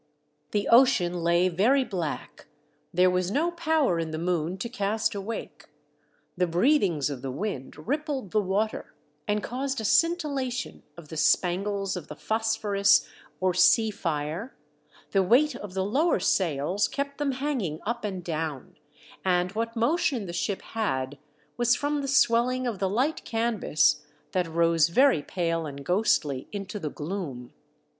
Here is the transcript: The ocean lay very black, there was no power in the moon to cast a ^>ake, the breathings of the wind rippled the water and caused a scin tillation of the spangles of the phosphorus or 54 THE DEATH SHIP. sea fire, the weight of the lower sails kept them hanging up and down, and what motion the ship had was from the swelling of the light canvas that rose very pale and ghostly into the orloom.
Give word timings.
The 0.49 0.67
ocean 0.69 1.19
lay 1.19 1.47
very 1.47 1.83
black, 1.85 2.47
there 2.91 3.11
was 3.11 3.29
no 3.29 3.51
power 3.51 3.99
in 3.99 4.09
the 4.09 4.17
moon 4.17 4.57
to 4.57 4.67
cast 4.67 5.13
a 5.13 5.21
^>ake, 5.21 5.65
the 6.35 6.47
breathings 6.47 7.11
of 7.11 7.21
the 7.21 7.29
wind 7.29 7.87
rippled 7.87 8.31
the 8.31 8.41
water 8.41 8.95
and 9.27 9.43
caused 9.43 9.79
a 9.79 9.85
scin 9.85 10.15
tillation 10.17 10.81
of 10.97 11.09
the 11.09 11.17
spangles 11.17 11.95
of 11.95 12.07
the 12.07 12.15
phosphorus 12.15 13.07
or 13.39 13.53
54 13.53 13.53
THE 13.53 13.53
DEATH 13.53 13.61
SHIP. 13.61 13.71
sea 13.75 13.91
fire, 13.91 14.55
the 15.11 15.21
weight 15.21 15.55
of 15.55 15.75
the 15.75 15.85
lower 15.85 16.19
sails 16.19 16.87
kept 16.87 17.19
them 17.19 17.33
hanging 17.33 17.79
up 17.85 18.03
and 18.03 18.23
down, 18.23 18.77
and 19.23 19.51
what 19.51 19.75
motion 19.75 20.25
the 20.25 20.33
ship 20.33 20.63
had 20.63 21.19
was 21.57 21.75
from 21.75 22.01
the 22.01 22.07
swelling 22.07 22.65
of 22.65 22.79
the 22.79 22.89
light 22.89 23.23
canvas 23.23 24.01
that 24.31 24.47
rose 24.49 24.89
very 24.89 25.21
pale 25.21 25.67
and 25.67 25.85
ghostly 25.85 26.47
into 26.51 26.79
the 26.79 26.89
orloom. 26.89 27.51